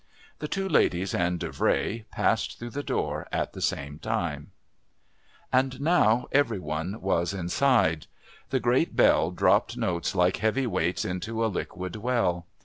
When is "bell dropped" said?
8.95-9.77